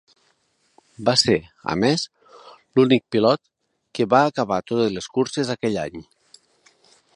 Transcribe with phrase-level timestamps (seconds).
[1.09, 1.35] Va ser,
[1.73, 2.05] a més,
[2.79, 3.43] l'únic pilot
[3.99, 6.01] que va acabar totes les curses aquell any.